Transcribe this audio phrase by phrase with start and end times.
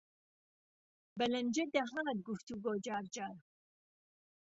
[1.17, 3.35] به لهنجه دەهات گوفتوگو جارجار